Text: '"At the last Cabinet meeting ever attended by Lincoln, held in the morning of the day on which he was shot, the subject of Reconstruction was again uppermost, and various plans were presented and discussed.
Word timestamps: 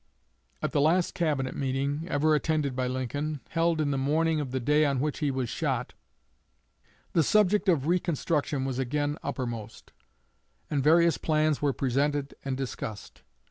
'"At 0.63 0.71
the 0.71 0.81
last 0.81 1.13
Cabinet 1.13 1.55
meeting 1.55 2.07
ever 2.07 2.33
attended 2.33 2.75
by 2.75 2.87
Lincoln, 2.87 3.39
held 3.49 3.79
in 3.79 3.91
the 3.91 3.99
morning 3.99 4.39
of 4.39 4.49
the 4.49 4.59
day 4.59 4.83
on 4.83 4.99
which 4.99 5.19
he 5.19 5.29
was 5.29 5.47
shot, 5.47 5.93
the 7.13 7.21
subject 7.21 7.69
of 7.69 7.85
Reconstruction 7.85 8.65
was 8.65 8.79
again 8.79 9.19
uppermost, 9.21 9.91
and 10.71 10.83
various 10.83 11.19
plans 11.19 11.61
were 11.61 11.71
presented 11.71 12.33
and 12.43 12.57
discussed. 12.57 13.21